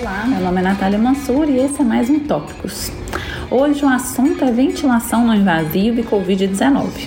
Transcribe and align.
Olá, 0.00 0.24
meu 0.26 0.40
nome 0.40 0.60
é 0.60 0.62
Natália 0.62 0.98
Mansur 0.98 1.46
e 1.50 1.58
esse 1.58 1.82
é 1.82 1.84
mais 1.84 2.08
um 2.08 2.20
Tópicos. 2.20 2.90
Hoje 3.50 3.84
o 3.84 3.88
assunto 3.88 4.42
é 4.42 4.50
ventilação 4.50 5.26
não 5.26 5.34
invasiva 5.34 6.00
e 6.00 6.02
Covid-19. 6.02 7.06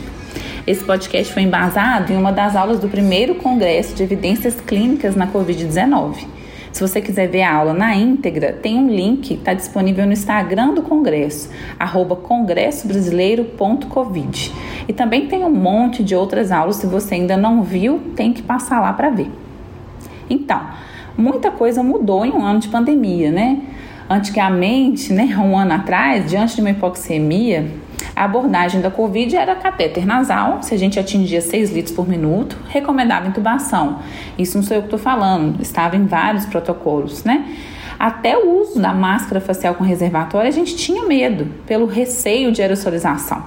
Esse 0.68 0.84
podcast 0.84 1.34
foi 1.34 1.42
embasado 1.42 2.14
em 2.14 2.18
uma 2.18 2.32
das 2.32 2.56
aulas 2.56 2.80
do 2.80 2.88
primeiro 2.88 3.34
Congresso 3.34 3.96
de 3.96 4.04
Evidências 4.04 4.62
Clínicas 4.62 5.16
na 5.16 5.26
Covid-19. 5.26 6.28
Se 6.72 6.88
você 6.88 7.02
quiser 7.02 7.28
ver 7.30 7.42
a 7.42 7.56
aula 7.56 7.74
na 7.74 7.96
íntegra, 7.96 8.54
tem 8.54 8.78
um 8.78 8.88
link 8.88 9.30
que 9.30 9.34
está 9.34 9.56
disponível 9.56 10.06
no 10.06 10.14
Instagram 10.14 10.76
do 10.76 10.84
Congresso, 10.84 11.50
arroba. 11.80 12.22
E 14.88 14.94
também 14.94 15.28
tem 15.28 15.44
um 15.44 15.50
monte 15.50 16.04
de 16.04 16.16
outras 16.16 16.52
aulas, 16.52 16.76
se 16.76 16.86
você 16.86 17.16
ainda 17.16 17.36
não 17.36 17.64
viu, 17.64 18.12
tem 18.16 18.32
que 18.32 18.44
passar 18.44 18.80
lá 18.80 18.94
para 18.94 19.10
ver. 19.10 19.32
Então, 20.30 20.62
muita 21.18 21.52
coisa 21.52 21.82
mudou 21.84 22.26
em 22.26 22.32
um 22.32 22.44
ano 22.44 22.60
de 22.60 22.68
pandemia, 22.68 23.32
né? 23.32 23.62
Antigamente, 24.10 25.14
né, 25.14 25.36
um 25.40 25.58
ano 25.58 25.74
atrás, 25.74 26.30
diante 26.30 26.56
de 26.56 26.62
uma 26.62 26.72
hipoxemia, 26.72 27.68
a 28.16 28.26
abordagem 28.26 28.80
da 28.80 28.92
Covid 28.92 29.36
era 29.36 29.56
catéter 29.56 30.06
nasal, 30.06 30.62
se 30.62 30.74
a 30.74 30.78
gente 30.78 31.00
atingia 31.00 31.42
6 31.42 31.72
litros 31.72 31.96
por 31.96 32.08
minuto, 32.08 32.58
recomendava 32.70 33.28
intubação. 33.28 34.00
Isso 34.38 34.58
não 34.58 34.64
sou 34.64 34.78
eu 34.78 34.82
que 34.82 34.88
estou 34.88 35.00
falando, 35.00 35.62
estava 35.62 35.96
em 35.96 36.06
vários 36.06 36.46
protocolos, 36.46 37.24
né? 37.24 37.46
Até 37.98 38.38
o 38.38 38.62
uso 38.62 38.80
da 38.80 38.94
máscara 38.94 39.40
facial 39.40 39.76
com 39.76 39.84
reservatório 39.84 40.48
a 40.48 40.52
gente 40.52 40.76
tinha 40.76 41.06
medo, 41.06 41.48
pelo 41.66 41.86
receio 41.86 42.52
de 42.52 42.62
aerosolização. 42.62 43.44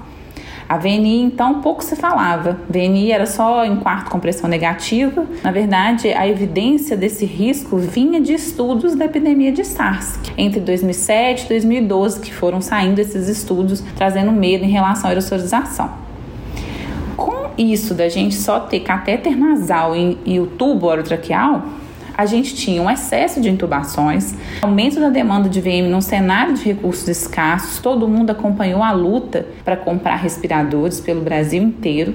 A 0.68 0.76
VNI, 0.76 1.22
então, 1.22 1.60
pouco 1.60 1.84
se 1.84 1.94
falava. 1.94 2.58
VNI 2.68 3.12
era 3.12 3.24
só 3.24 3.64
em 3.64 3.76
quarto 3.76 4.10
com 4.10 4.18
pressão 4.18 4.50
negativa. 4.50 5.24
Na 5.42 5.52
verdade, 5.52 6.08
a 6.12 6.26
evidência 6.26 6.96
desse 6.96 7.24
risco 7.24 7.76
vinha 7.76 8.20
de 8.20 8.32
estudos 8.32 8.96
da 8.96 9.04
epidemia 9.04 9.52
de 9.52 9.64
SARS, 9.64 10.18
entre 10.36 10.58
2007 10.58 11.44
e 11.44 11.48
2012, 11.48 12.20
que 12.20 12.34
foram 12.34 12.60
saindo 12.60 12.98
esses 12.98 13.28
estudos 13.28 13.80
trazendo 13.94 14.32
medo 14.32 14.64
em 14.64 14.70
relação 14.70 15.06
à 15.06 15.10
aerosolização. 15.10 15.88
Com 17.16 17.50
isso 17.56 17.94
da 17.94 18.08
gente 18.08 18.34
só 18.34 18.58
ter 18.58 18.80
catéter 18.80 19.36
nasal 19.36 19.94
e, 19.94 20.18
e 20.26 20.40
o 20.40 20.46
tubo 20.46 20.86
orotraqueal, 20.88 21.62
a 22.16 22.24
gente 22.24 22.54
tinha 22.54 22.80
um 22.80 22.90
excesso 22.90 23.40
de 23.40 23.50
intubações, 23.50 24.34
aumento 24.62 24.98
da 24.98 25.10
demanda 25.10 25.50
de 25.50 25.60
VM 25.60 25.90
num 25.90 26.00
cenário 26.00 26.54
de 26.54 26.64
recursos 26.64 27.06
escassos, 27.06 27.78
todo 27.78 28.08
mundo 28.08 28.30
acompanhou 28.30 28.82
a 28.82 28.90
luta 28.90 29.46
para 29.62 29.76
comprar 29.76 30.16
respiradores 30.16 30.98
pelo 30.98 31.20
Brasil 31.20 31.62
inteiro. 31.62 32.14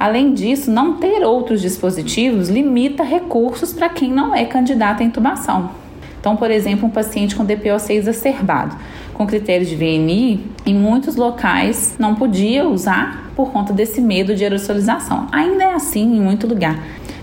Além 0.00 0.32
disso, 0.32 0.70
não 0.70 0.94
ter 0.94 1.22
outros 1.24 1.60
dispositivos 1.60 2.48
limita 2.48 3.02
recursos 3.02 3.72
para 3.72 3.90
quem 3.90 4.10
não 4.10 4.34
é 4.34 4.46
candidato 4.46 5.02
à 5.02 5.04
intubação. 5.04 5.70
Então, 6.18 6.34
por 6.34 6.50
exemplo, 6.50 6.86
um 6.86 6.90
paciente 6.90 7.36
com 7.36 7.44
DPOC 7.44 7.92
exacerbado, 7.92 8.76
com 9.12 9.26
critérios 9.26 9.68
de 9.68 9.76
VNI, 9.76 10.40
em 10.64 10.74
muitos 10.74 11.16
locais 11.16 11.96
não 11.98 12.14
podia 12.14 12.66
usar 12.66 13.30
por 13.36 13.50
conta 13.50 13.72
desse 13.72 14.00
medo 14.00 14.34
de 14.34 14.42
aerosolização. 14.42 15.28
Ainda 15.30 15.64
é 15.64 15.74
assim 15.74 16.16
em 16.16 16.20
muito 16.20 16.46
lugar. 16.46 16.78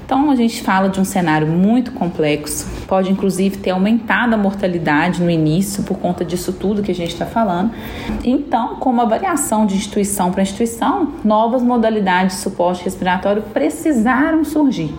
Então 0.06 0.30
a 0.30 0.36
gente 0.36 0.62
fala 0.62 0.88
de 0.88 1.02
um 1.02 1.04
cenário 1.04 1.48
muito 1.48 1.92
complexo, 1.92 2.68
pode 2.88 3.12
inclusive 3.12 3.58
ter 3.58 3.72
aumentado 3.72 4.36
a 4.36 4.38
mortalidade 4.38 5.20
no 5.22 5.32
início 5.32 5.82
por 5.82 5.98
conta 5.98 6.24
disso 6.24 6.54
tudo 6.54 6.84
que 6.84 6.92
a 6.92 6.96
gente 6.96 7.14
está 7.14 7.26
falando. 7.26 7.72
Então, 8.24 8.76
com 8.76 8.92
uma 8.92 9.08
variação 9.08 9.66
de 9.66 9.76
instituição 9.76 10.32
para 10.32 10.44
instituição, 10.44 11.14
novas 11.24 11.64
modalidades 11.64 12.36
de 12.36 12.44
suporte 12.44 12.84
respiratório 12.84 13.42
precisaram 13.42 14.46
surgir. 14.46 14.94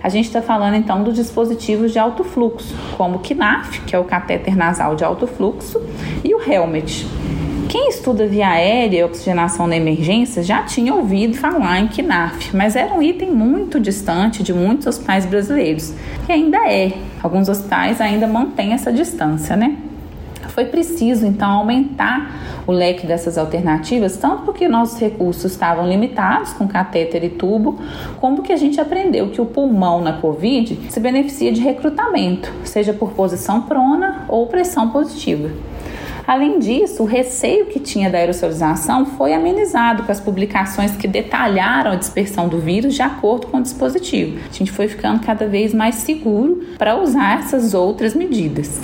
A 0.00 0.08
gente 0.08 0.26
está 0.26 0.40
falando 0.40 0.74
então 0.74 1.02
dos 1.02 1.16
dispositivos 1.16 1.90
de 1.90 1.98
alto 1.98 2.22
fluxo, 2.22 2.72
como 2.96 3.16
o 3.16 3.18
KNAF, 3.18 3.80
que 3.80 3.96
é 3.96 3.98
o 3.98 4.04
catéter 4.04 4.56
nasal 4.56 4.94
de 4.94 5.02
alto 5.02 5.26
fluxo, 5.26 5.82
e 6.22 6.32
o 6.32 6.40
Helmet. 6.40 7.04
Quem 7.76 7.90
estuda 7.90 8.26
via 8.26 8.48
aérea 8.48 9.00
e 9.00 9.04
oxigenação 9.04 9.66
na 9.66 9.76
emergência 9.76 10.42
já 10.42 10.62
tinha 10.62 10.94
ouvido 10.94 11.36
falar 11.36 11.78
em 11.78 11.88
KNAF, 11.88 12.56
mas 12.56 12.74
era 12.74 12.94
um 12.94 13.02
item 13.02 13.30
muito 13.30 13.78
distante 13.78 14.42
de 14.42 14.50
muitos 14.54 14.86
hospitais 14.86 15.26
brasileiros, 15.26 15.92
e 16.26 16.32
ainda 16.32 16.56
é. 16.72 16.94
Alguns 17.22 17.50
hospitais 17.50 18.00
ainda 18.00 18.26
mantêm 18.26 18.72
essa 18.72 18.90
distância, 18.90 19.54
né? 19.58 19.76
Foi 20.48 20.64
preciso 20.64 21.26
então 21.26 21.50
aumentar 21.50 22.62
o 22.66 22.72
leque 22.72 23.06
dessas 23.06 23.36
alternativas, 23.36 24.16
tanto 24.16 24.44
porque 24.44 24.66
nossos 24.68 24.98
recursos 24.98 25.52
estavam 25.52 25.86
limitados 25.86 26.54
com 26.54 26.66
catéter 26.66 27.24
e 27.24 27.28
tubo, 27.28 27.78
como 28.18 28.36
porque 28.36 28.54
a 28.54 28.56
gente 28.56 28.80
aprendeu 28.80 29.28
que 29.28 29.40
o 29.42 29.44
pulmão 29.44 30.00
na 30.00 30.14
Covid 30.14 30.80
se 30.88 30.98
beneficia 30.98 31.52
de 31.52 31.60
recrutamento, 31.60 32.50
seja 32.64 32.94
por 32.94 33.10
posição 33.10 33.60
prona 33.60 34.24
ou 34.28 34.46
pressão 34.46 34.88
positiva. 34.88 35.50
Além 36.26 36.58
disso, 36.58 37.04
o 37.04 37.06
receio 37.06 37.66
que 37.66 37.78
tinha 37.78 38.10
da 38.10 38.18
aerosolização 38.18 39.06
foi 39.06 39.32
amenizado 39.32 40.02
com 40.02 40.10
as 40.10 40.18
publicações 40.18 40.96
que 40.96 41.06
detalharam 41.06 41.92
a 41.92 41.94
dispersão 41.94 42.48
do 42.48 42.58
vírus 42.58 42.94
de 42.94 43.02
acordo 43.02 43.46
com 43.46 43.58
o 43.58 43.62
dispositivo. 43.62 44.38
A 44.50 44.52
gente 44.52 44.72
foi 44.72 44.88
ficando 44.88 45.24
cada 45.24 45.46
vez 45.46 45.72
mais 45.72 45.94
seguro 45.96 46.64
para 46.76 47.00
usar 47.00 47.38
essas 47.38 47.74
outras 47.74 48.14
medidas. 48.14 48.80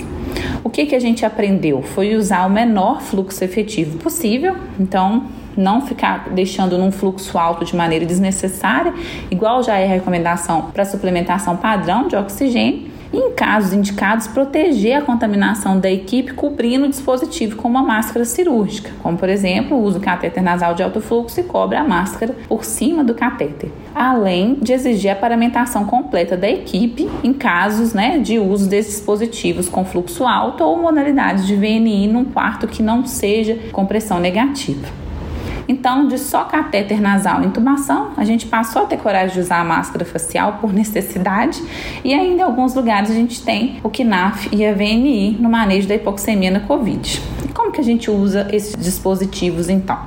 O 0.62 0.70
que, 0.70 0.86
que 0.86 0.94
a 0.94 1.00
gente 1.00 1.26
aprendeu? 1.26 1.82
Foi 1.82 2.14
usar 2.14 2.46
o 2.46 2.50
menor 2.50 3.02
fluxo 3.02 3.42
efetivo 3.42 3.98
possível, 3.98 4.56
então 4.78 5.24
não 5.56 5.82
ficar 5.82 6.28
deixando 6.30 6.78
num 6.78 6.92
fluxo 6.92 7.36
alto 7.36 7.64
de 7.64 7.74
maneira 7.74 8.06
desnecessária, 8.06 8.94
igual 9.30 9.62
já 9.62 9.76
é 9.76 9.84
a 9.84 9.88
recomendação 9.88 10.70
para 10.72 10.84
suplementação 10.84 11.56
padrão 11.56 12.06
de 12.06 12.16
oxigênio, 12.16 12.91
em 13.12 13.32
casos 13.32 13.72
indicados, 13.72 14.26
proteger 14.26 14.96
a 14.96 15.02
contaminação 15.02 15.78
da 15.78 15.90
equipe 15.90 16.32
cobrindo 16.32 16.86
o 16.86 16.88
dispositivo 16.88 17.56
com 17.56 17.68
uma 17.68 17.82
máscara 17.82 18.24
cirúrgica, 18.24 18.90
como 19.02 19.18
por 19.18 19.28
exemplo 19.28 19.76
o 19.76 19.82
uso 19.82 19.98
do 19.98 20.04
catéter 20.04 20.42
nasal 20.42 20.74
de 20.74 20.82
alto 20.82 21.00
fluxo 21.00 21.38
e 21.40 21.42
cobre 21.42 21.76
a 21.76 21.84
máscara 21.84 22.34
por 22.48 22.64
cima 22.64 23.04
do 23.04 23.14
catéter, 23.14 23.70
além 23.94 24.54
de 24.54 24.72
exigir 24.72 25.10
a 25.10 25.16
paramentação 25.16 25.84
completa 25.84 26.36
da 26.36 26.48
equipe 26.48 27.08
em 27.22 27.32
casos 27.32 27.92
né, 27.92 28.18
de 28.18 28.38
uso 28.38 28.68
desses 28.68 28.96
dispositivos 28.96 29.68
com 29.68 29.84
fluxo 29.84 30.24
alto 30.24 30.64
ou 30.64 30.80
modalidades 30.80 31.46
de 31.46 31.54
VNI 31.54 32.08
num 32.08 32.24
quarto 32.24 32.66
que 32.66 32.82
não 32.82 33.04
seja 33.04 33.58
com 33.72 33.84
pressão 33.84 34.18
negativa. 34.18 35.01
Então, 35.68 36.08
de 36.08 36.18
só 36.18 36.44
catéter 36.44 37.00
nasal 37.00 37.42
e 37.42 37.46
intubação, 37.46 38.10
a 38.16 38.24
gente 38.24 38.46
passou 38.46 38.82
a 38.82 38.86
ter 38.86 38.96
coragem 38.96 39.34
de 39.34 39.40
usar 39.40 39.60
a 39.60 39.64
máscara 39.64 40.04
facial 40.04 40.58
por 40.60 40.72
necessidade 40.72 41.62
e 42.04 42.12
ainda 42.12 42.42
em 42.42 42.44
alguns 42.44 42.74
lugares 42.74 43.10
a 43.10 43.14
gente 43.14 43.42
tem 43.42 43.80
o 43.82 43.90
KNAF 43.90 44.48
e 44.52 44.64
a 44.66 44.72
VNI 44.72 45.36
no 45.38 45.48
manejo 45.48 45.88
da 45.88 45.94
hipoxemia 45.94 46.50
na 46.50 46.60
COVID. 46.60 47.22
Como 47.54 47.70
que 47.70 47.80
a 47.80 47.84
gente 47.84 48.10
usa 48.10 48.48
esses 48.52 48.74
dispositivos 48.76 49.68
então? 49.68 49.98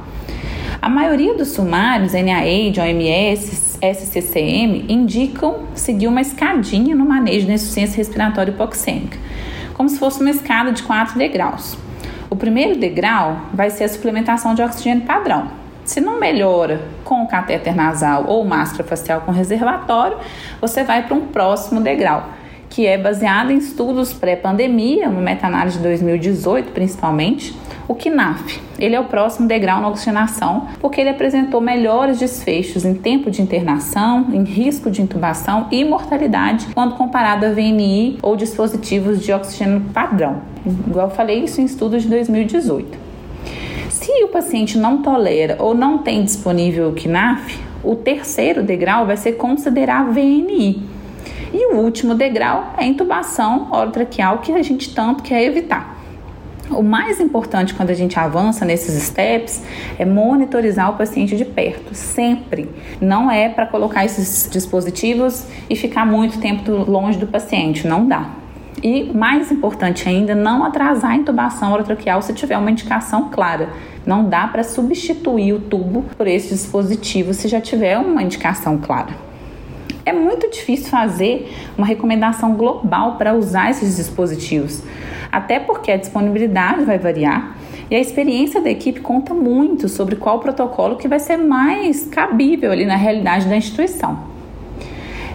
A 0.81 0.89
maioria 0.89 1.33
dos 1.33 1.49
sumários, 1.49 2.13
NIH, 2.13 2.81
OMS, 2.81 3.79
SCCM, 3.81 4.85
indicam 4.87 5.63
seguir 5.73 6.07
uma 6.07 6.21
escadinha 6.21 6.95
no 6.95 7.05
manejo 7.05 7.47
da 7.47 7.53
insuficiência 7.53 7.97
respiratória 7.97 8.51
hipoxêmica, 8.51 9.17
como 9.73 9.89
se 9.89 9.97
fosse 9.97 10.21
uma 10.21 10.29
escada 10.29 10.71
de 10.71 10.83
4 10.83 11.17
degraus. 11.17 11.84
O 12.29 12.35
primeiro 12.35 12.79
degrau 12.79 13.37
vai 13.53 13.69
ser 13.69 13.83
a 13.83 13.89
suplementação 13.89 14.55
de 14.55 14.61
oxigênio 14.61 15.05
padrão. 15.05 15.49
Se 15.83 16.01
não 16.01 16.19
melhora 16.19 16.81
com 17.03 17.21
o 17.21 17.27
catéter 17.27 17.75
nasal 17.75 18.25
ou 18.27 18.43
máscara 18.43 18.83
facial 18.83 19.21
com 19.21 19.31
reservatório, 19.31 20.17
você 20.59 20.83
vai 20.83 21.03
para 21.03 21.15
um 21.15 21.27
próximo 21.27 21.79
degrau, 21.79 22.27
que 22.75 22.85
é 22.85 22.97
baseado 22.97 23.51
em 23.51 23.57
estudos 23.57 24.11
pré-pandemia, 24.11 25.07
uma 25.07 25.21
meta-análise 25.21 25.77
de 25.77 25.83
2018 25.83 26.73
principalmente, 26.73 27.55
o 27.87 27.95
KNAF. 27.95 28.59
Ele 28.77 28.93
é 28.93 28.99
o 28.99 29.05
próximo 29.05 29.47
degrau 29.47 29.79
na 29.79 29.87
oxigenação, 29.87 30.67
porque 30.81 30.99
ele 30.99 31.09
apresentou 31.09 31.61
melhores 31.61 32.19
desfechos 32.19 32.83
em 32.83 32.93
tempo 32.93 33.31
de 33.31 33.41
internação, 33.41 34.27
em 34.33 34.43
risco 34.43 34.91
de 34.91 35.01
intubação 35.01 35.67
e 35.71 35.85
mortalidade 35.85 36.67
quando 36.73 36.95
comparado 36.95 37.45
a 37.45 37.49
VNI 37.49 38.17
ou 38.21 38.35
dispositivos 38.35 39.23
de 39.23 39.31
oxigênio 39.31 39.79
padrão. 39.93 40.41
Igual 40.65 41.07
eu 41.07 41.15
falei 41.15 41.45
isso 41.45 41.61
em 41.61 41.63
estudos 41.63 42.03
de 42.03 42.09
2018. 42.09 42.97
Se 43.89 44.11
o 44.21 44.27
paciente 44.27 44.77
não 44.77 45.01
tolera 45.01 45.55
ou 45.59 45.73
não 45.73 45.99
tem 45.99 46.25
disponível 46.25 46.89
o 46.89 46.93
KNAF, 46.93 47.57
o 47.81 47.95
terceiro 47.95 48.61
degrau 48.61 49.05
vai 49.05 49.15
ser 49.15 49.33
considerar 49.33 50.11
VNI. 50.11 50.94
E 51.53 51.73
o 51.73 51.77
último 51.77 52.15
degrau 52.15 52.73
é 52.77 52.83
a 52.83 52.87
intubação 52.87 53.69
orotraqueal 53.71 54.39
que 54.39 54.51
a 54.51 54.61
gente 54.61 54.93
tanto 54.93 55.23
quer 55.23 55.43
evitar. 55.43 55.95
O 56.69 56.81
mais 56.81 57.19
importante 57.19 57.75
quando 57.75 57.91
a 57.91 57.93
gente 57.93 58.17
avança 58.17 58.65
nesses 58.65 59.01
steps 59.03 59.63
é 59.99 60.05
monitorizar 60.05 60.89
o 60.89 60.97
paciente 60.97 61.37
de 61.37 61.45
perto, 61.45 61.93
sempre. 61.93 62.69
Não 62.99 63.29
é 63.29 63.47
para 63.49 63.67
colocar 63.67 64.03
esses 64.03 64.49
dispositivos 64.51 65.45
e 65.69 65.75
ficar 65.75 66.05
muito 66.05 66.39
tempo 66.39 66.71
longe 66.71 67.19
do 67.19 67.27
paciente, 67.27 67.87
não 67.87 68.07
dá. 68.07 68.31
E 68.81 69.11
mais 69.13 69.51
importante 69.51 70.09
ainda, 70.09 70.35
não 70.35 70.63
atrasar 70.63 71.11
a 71.11 71.15
intubação 71.15 71.71
orotraqueal 71.71 72.21
se 72.21 72.33
tiver 72.33 72.57
uma 72.57 72.71
indicação 72.71 73.29
clara. 73.29 73.69
Não 74.05 74.27
dá 74.27 74.47
para 74.47 74.63
substituir 74.63 75.53
o 75.53 75.59
tubo 75.59 76.03
por 76.17 76.27
esse 76.27 76.49
dispositivo 76.49 77.33
se 77.33 77.47
já 77.47 77.61
tiver 77.61 77.97
uma 77.97 78.21
indicação 78.21 78.77
clara. 78.77 79.34
É 80.05 80.13
muito 80.13 80.49
difícil 80.51 80.87
fazer 80.89 81.51
uma 81.75 81.87
recomendação 81.87 82.53
global 82.53 83.15
para 83.17 83.33
usar 83.33 83.71
esses 83.71 83.95
dispositivos, 83.95 84.83
até 85.31 85.59
porque 85.59 85.91
a 85.91 85.97
disponibilidade 85.97 86.85
vai 86.85 86.99
variar 86.99 87.57
e 87.89 87.95
a 87.95 87.99
experiência 87.99 88.61
da 88.61 88.69
equipe 88.69 88.99
conta 88.99 89.33
muito 89.33 89.89
sobre 89.89 90.15
qual 90.15 90.39
protocolo 90.39 90.95
que 90.95 91.07
vai 91.07 91.19
ser 91.19 91.37
mais 91.37 92.05
cabível 92.05 92.71
ali 92.71 92.85
na 92.85 92.95
realidade 92.95 93.47
da 93.47 93.57
instituição. 93.57 94.19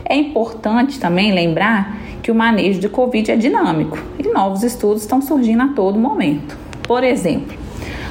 É 0.05 0.14
importante 0.14 1.00
também 1.00 1.32
lembrar 1.32 1.96
que 2.23 2.31
o 2.31 2.34
manejo 2.34 2.81
de 2.81 2.88
Covid 2.88 3.31
é 3.31 3.37
dinâmico 3.37 3.99
e 4.19 4.28
novos 4.28 4.62
estudos 4.62 5.02
estão 5.02 5.20
surgindo 5.20 5.62
a 5.62 5.69
todo 5.69 5.99
momento. 5.99 6.56
Por 6.82 7.02
exemplo, 7.02 7.59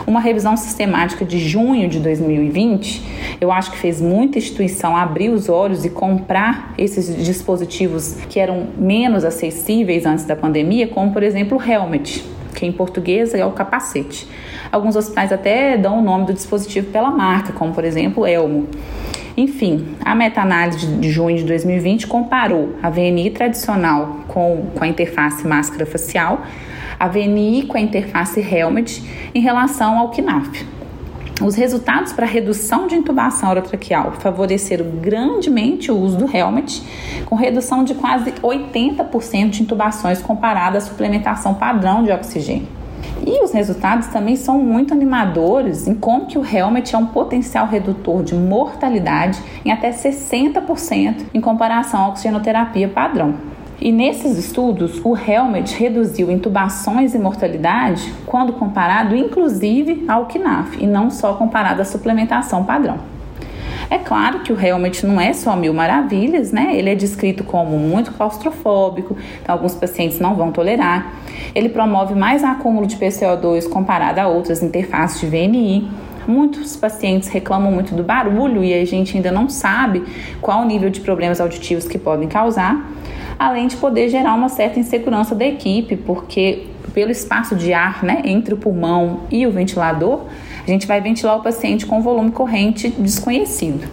uma 0.10 0.20
revisão 0.20 0.58
sistemática 0.58 1.24
de 1.24 1.38
junho 1.38 1.88
de 1.88 2.00
2020, 2.00 3.38
eu 3.40 3.52
acho 3.52 3.70
que 3.70 3.78
fez 3.78 4.02
muita 4.02 4.40
instituição 4.40 4.98
abrir 4.98 5.30
os 5.30 5.48
olhos 5.48 5.86
e 5.86 5.90
comprar 5.90 6.74
esses 6.80 7.16
dispositivos 7.24 8.18
que 8.28 8.40
eram 8.40 8.70
menos 8.76 9.24
acessíveis 9.24 10.08
antes 10.08 10.26
da 10.26 10.36
pandemia, 10.36 10.88
como 10.88 11.14
por 11.14 11.22
exemplo 11.22 11.60
o 11.60 11.62
helmet, 11.64 12.26
que 12.56 12.66
em 12.66 12.72
português 12.72 13.36
é 13.36 13.46
o 13.46 13.52
capacete. 13.52 14.28
Alguns 14.72 14.96
hospitais 14.96 15.32
até 15.32 15.78
dão 15.78 16.00
o 16.00 16.02
nome 16.02 16.26
do 16.26 16.34
dispositivo 16.34 16.88
pela 16.88 17.12
marca, 17.12 17.54
como 17.54 17.72
por 17.72 17.86
exemplo 17.86 18.26
Elmo. 18.26 18.68
Enfim, 19.38 19.96
a 20.04 20.16
meta-análise 20.16 20.88
de 20.88 21.12
junho 21.12 21.38
de 21.38 21.44
2020 21.44 22.08
comparou 22.08 22.76
a 22.82 22.90
VNI 22.90 23.30
tradicional 23.30 24.22
com, 24.28 24.66
com 24.76 24.84
a 24.84 24.88
interface 24.88 25.48
máscara 25.48 25.86
facial, 25.86 26.42
a 27.00 27.08
VNI 27.08 27.66
com 27.68 27.78
a 27.78 27.82
interface 27.82 28.42
Helmet 28.42 29.02
em 29.34 29.40
relação 29.40 29.98
ao 29.98 30.10
KNAF. 30.10 30.66
Os 31.42 31.56
resultados 31.56 32.12
para 32.12 32.26
redução 32.26 32.86
de 32.86 32.96
intubação 32.96 33.50
orotraqueal 33.50 34.12
favoreceram 34.20 34.86
grandemente 35.02 35.90
o 35.90 35.98
uso 35.98 36.18
do 36.18 36.36
helmet, 36.36 36.84
com 37.26 37.36
redução 37.36 37.86
de 37.86 37.96
quase 37.96 38.34
80% 38.34 39.50
de 39.50 39.64
intubações 39.64 40.22
comparada 40.22 40.78
à 40.78 40.82
suplementação 40.82 41.54
padrão 41.54 42.04
de 42.04 42.12
oxigênio. 42.12 42.68
E 43.26 43.42
os 43.42 43.54
resultados 43.54 44.08
também 44.08 44.36
são 44.36 44.60
muito 44.60 44.94
animadores 44.94 45.88
em 45.88 45.96
como 45.96 46.26
que 46.26 46.38
o 46.38 46.46
helmet 46.46 46.94
é 46.94 46.98
um 46.98 47.06
potencial 47.06 47.68
redutor 47.68 48.22
de 48.22 48.36
mortalidade 48.36 49.42
em 49.64 49.72
até 49.72 49.92
60% 49.92 51.26
em 51.34 51.40
comparação 51.40 52.02
à 52.02 52.08
oxigenoterapia 52.10 52.90
padrão. 52.90 53.49
E 53.82 53.94
nesses 53.94 54.38
estudos, 54.38 55.00
o 55.06 55.16
helmet 55.16 55.74
reduziu 55.74 56.30
intubações 56.30 57.16
e 57.16 57.20
mortalidade 57.20 58.14
quando 58.26 58.52
comparado 58.52 59.16
inclusive 59.16 60.04
ao 60.06 60.26
KNAF 60.26 60.84
e 60.84 60.86
não 60.86 61.10
só 61.10 61.34
comparado 61.34 61.82
à 61.82 61.86
suplementação 61.86 62.66
padrão. 62.66 62.98
É 63.90 63.98
claro 63.98 64.42
que 64.42 64.52
o 64.52 64.60
helmet 64.60 65.06
não 65.06 65.20
é 65.20 65.32
só 65.32 65.56
mil 65.56 65.74
maravilhas, 65.74 66.52
né? 66.52 66.78
Ele 66.78 66.90
é 66.90 66.96
descrito 66.96 67.44
como 67.44 67.80
muito 67.80 68.12
claustrofóbico, 68.12 69.16
então 69.42 69.56
alguns 69.56 69.74
pacientes 69.74 70.20
não 70.20 70.36
vão 70.36 70.52
tolerar. 70.52 71.14
Ele 71.56 71.70
promove 71.70 72.14
mais 72.14 72.44
acúmulo 72.44 72.86
de 72.86 72.98
PCO2 72.98 73.68
comparado 73.70 74.20
a 74.20 74.28
outras 74.28 74.62
interfaces 74.62 75.22
de 75.22 75.26
VNI. 75.26 75.90
Muitos 76.28 76.76
pacientes 76.76 77.30
reclamam 77.30 77.72
muito 77.72 77.96
do 77.96 78.04
barulho 78.04 78.64
e 78.64 78.74
a 78.74 78.86
gente 78.86 79.16
ainda 79.16 79.32
não 79.32 79.50
sabe 79.50 80.04
qual 80.42 80.62
o 80.62 80.66
nível 80.66 80.90
de 80.90 81.00
problemas 81.00 81.42
auditivos 81.42 81.88
que 81.88 81.98
podem 81.98 82.28
causar, 82.28 82.86
além 83.40 83.68
de 83.68 83.78
poder 83.78 84.10
gerar 84.10 84.36
uma 84.36 84.50
certa 84.50 84.80
insegurança 84.80 85.34
da 85.34 85.46
equipe, 85.46 85.96
porque 85.96 86.68
pelo 86.94 87.10
espaço 87.10 87.56
de 87.56 87.72
ar 87.72 88.04
né, 88.04 88.22
entre 88.26 88.54
o 88.54 88.58
pulmão 88.58 89.22
e 89.32 89.48
o 89.48 89.52
ventilador, 89.52 90.26
a 90.62 90.70
gente 90.70 90.86
vai 90.86 91.00
ventilar 91.00 91.38
o 91.38 91.42
paciente 91.42 91.86
com 91.86 92.02
volume 92.02 92.32
corrente 92.32 92.90
desconhecido. 92.90 93.88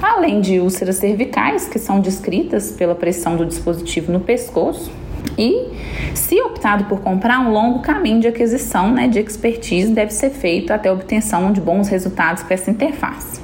Além 0.00 0.40
de 0.40 0.60
úlceras 0.60 0.96
cervicais, 0.96 1.66
que 1.66 1.78
são 1.78 2.00
descritas 2.00 2.70
pela 2.70 2.94
pressão 2.94 3.36
do 3.36 3.44
dispositivo 3.44 4.12
no 4.12 4.20
pescoço, 4.20 4.90
e, 5.36 5.68
se 6.14 6.40
optado 6.40 6.84
por 6.84 7.00
comprar, 7.00 7.40
um 7.40 7.52
longo 7.52 7.80
caminho 7.80 8.20
de 8.20 8.28
aquisição 8.28 8.92
né, 8.92 9.08
de 9.08 9.18
expertise 9.18 9.92
deve 9.92 10.12
ser 10.12 10.30
feito 10.30 10.72
até 10.72 10.88
a 10.88 10.92
obtenção 10.92 11.52
de 11.52 11.60
bons 11.60 11.88
resultados 11.88 12.42
com 12.44 12.54
essa 12.54 12.70
interface. 12.70 13.40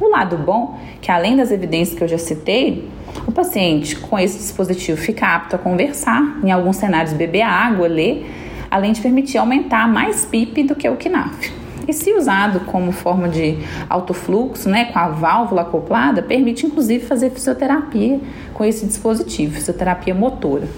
O 0.00 0.08
lado 0.08 0.38
bom, 0.38 0.78
que 1.00 1.10
além 1.10 1.36
das 1.36 1.50
evidências 1.50 1.96
que 1.96 2.02
eu 2.02 2.08
já 2.08 2.18
citei, 2.18 2.88
o 3.26 3.32
paciente 3.32 3.96
com 3.96 4.18
esse 4.18 4.38
dispositivo 4.38 5.00
fica 5.00 5.26
apto 5.26 5.56
a 5.56 5.58
conversar, 5.58 6.40
em 6.42 6.50
alguns 6.50 6.76
cenários 6.76 7.12
beber 7.12 7.42
água, 7.42 7.86
ler, 7.86 8.28
além 8.70 8.92
de 8.92 9.00
permitir 9.00 9.38
aumentar 9.38 9.88
mais 9.88 10.24
PIP 10.24 10.64
do 10.64 10.74
que 10.74 10.88
o 10.88 10.96
KNAF. 10.96 11.52
E 11.88 11.92
se 11.92 12.12
usado 12.12 12.60
como 12.60 12.92
forma 12.92 13.28
de 13.28 13.58
alto 13.88 14.14
fluxo, 14.14 14.68
né, 14.68 14.86
com 14.86 14.98
a 14.98 15.08
válvula 15.08 15.62
acoplada, 15.62 16.22
permite 16.22 16.66
inclusive 16.66 17.04
fazer 17.04 17.30
fisioterapia 17.30 18.20
com 18.54 18.64
esse 18.64 18.86
dispositivo, 18.86 19.54
fisioterapia 19.54 20.14
motora. 20.14 20.68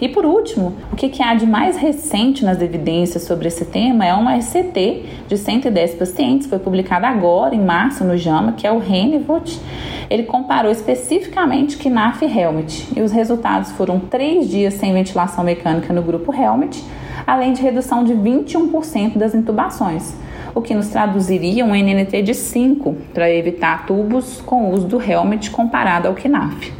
E 0.00 0.08
por 0.08 0.24
último, 0.24 0.74
o 0.92 0.96
que, 0.96 1.08
que 1.08 1.22
há 1.22 1.34
de 1.34 1.44
mais 1.44 1.76
recente 1.76 2.44
nas 2.44 2.62
evidências 2.62 3.24
sobre 3.24 3.48
esse 3.48 3.64
tema 3.64 4.06
é 4.06 4.14
uma 4.14 4.36
ECT 4.36 5.04
de 5.26 5.36
110 5.36 5.94
pacientes, 5.94 6.46
foi 6.46 6.58
publicada 6.58 7.08
agora 7.08 7.54
em 7.54 7.60
março 7.60 8.04
no 8.04 8.16
JAMA, 8.16 8.52
que 8.52 8.66
é 8.66 8.70
o 8.70 8.78
Renivot. 8.78 9.60
Ele 10.08 10.22
comparou 10.22 10.70
especificamente 10.70 11.76
KNAF 11.76 12.24
e 12.24 12.38
Helmet 12.38 12.88
e 12.96 13.02
os 13.02 13.10
resultados 13.10 13.72
foram 13.72 13.98
três 13.98 14.48
dias 14.48 14.74
sem 14.74 14.92
ventilação 14.92 15.42
mecânica 15.42 15.92
no 15.92 16.02
grupo 16.02 16.32
Helmet, 16.32 16.82
além 17.26 17.52
de 17.52 17.60
redução 17.60 18.04
de 18.04 18.14
21% 18.14 19.18
das 19.18 19.34
intubações 19.34 20.14
o 20.54 20.62
que 20.62 20.74
nos 20.74 20.88
traduziria 20.88 21.64
um 21.64 21.74
NNT 21.74 22.22
de 22.22 22.34
5 22.34 22.96
para 23.14 23.30
evitar 23.30 23.86
tubos 23.86 24.40
com 24.40 24.64
o 24.64 24.74
uso 24.74 24.88
do 24.88 25.00
helmet 25.00 25.50
comparado 25.50 26.08
ao 26.08 26.14
KNAF 26.14 26.77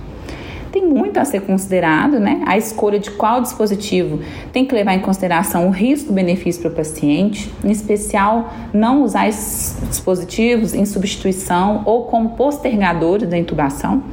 tem 0.79 0.87
muito 0.87 1.19
a 1.19 1.25
ser 1.25 1.41
considerado, 1.41 2.21
né? 2.21 2.41
A 2.47 2.57
escolha 2.57 3.01
de 3.01 3.11
qual 3.11 3.41
dispositivo 3.41 4.21
tem 4.53 4.65
que 4.65 4.73
levar 4.73 4.95
em 4.95 5.01
consideração 5.01 5.67
o 5.67 5.71
risco-benefício 5.71 6.63
para 6.63 6.71
o 6.71 6.75
paciente, 6.75 7.53
em 7.65 7.71
especial 7.71 8.53
não 8.73 9.03
usar 9.03 9.29
esses 9.29 9.77
dispositivos 9.89 10.75
em 10.75 10.87
substituição 10.87 11.83
ou 11.85 12.05
como 12.05 12.31
postergadores 12.31 13.29
da 13.29 13.37
intubação, 13.37 14.05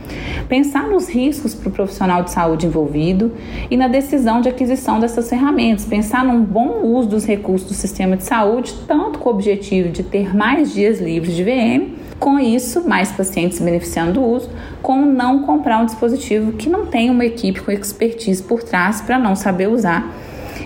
pensar 0.50 0.88
nos 0.88 1.08
riscos 1.08 1.54
para 1.54 1.70
o 1.70 1.72
profissional 1.72 2.24
de 2.24 2.32
saúde 2.32 2.66
envolvido 2.66 3.32
e 3.70 3.78
na 3.78 3.88
decisão 3.88 4.42
de 4.42 4.50
aquisição 4.50 5.00
dessas 5.00 5.30
ferramentas, 5.30 5.86
pensar 5.86 6.26
num 6.26 6.44
bom 6.44 6.82
uso 6.84 7.10
dos 7.10 7.26
recursos 7.26 7.68
do 7.68 7.74
sistema 7.76 8.18
de 8.18 8.24
saúde, 8.24 8.74
tanto 8.88 9.20
com 9.20 9.30
o 9.30 9.34
objetivo 9.34 9.90
de 9.90 10.02
ter 10.02 10.36
mais 10.36 10.74
dias 10.74 11.00
livres 11.00 11.36
de 11.36 11.44
VM 11.44 12.05
com 12.20 12.40
isso, 12.40 12.88
mais 12.88 13.12
pacientes 13.12 13.60
beneficiando 13.60 14.14
do 14.14 14.24
uso, 14.24 14.50
como 14.82 15.06
não 15.06 15.44
comprar 15.44 15.80
um 15.80 15.86
dispositivo 15.86 16.54
que 16.54 16.70
não 16.70 16.86
tem 16.86 17.10
uma 17.10 17.26
equipe 17.26 17.62
com 17.62 17.72
expertise 17.72 18.42
por 18.42 18.64
trás 18.64 19.02
para 19.02 19.20
não 19.20 19.36
saber 19.36 19.68
usar 19.68 20.10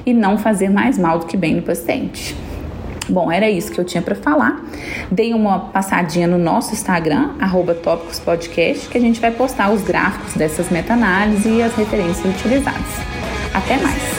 e 0.05 0.13
não 0.13 0.38
fazer 0.38 0.69
mais 0.69 0.97
mal 0.97 1.19
do 1.19 1.25
que 1.25 1.35
bem 1.35 1.55
no 1.55 1.62
paciente. 1.62 2.35
Bom, 3.09 3.31
era 3.31 3.50
isso 3.50 3.71
que 3.71 3.79
eu 3.79 3.83
tinha 3.83 4.03
para 4.03 4.13
falar. 4.13 4.63
Dei 5.09 5.33
uma 5.33 5.59
passadinha 5.59 6.27
no 6.27 6.38
nosso 6.38 6.74
Instagram, 6.74 7.31
@tópicospodcast, 7.81 8.88
que 8.88 8.97
a 8.97 9.01
gente 9.01 9.19
vai 9.19 9.31
postar 9.31 9.71
os 9.71 9.81
gráficos 9.81 10.35
dessas 10.35 10.69
meta-análises 10.69 11.45
e 11.45 11.62
as 11.62 11.74
referências 11.74 12.24
utilizadas. 12.24 12.85
Até 13.53 13.77
mais! 13.77 14.18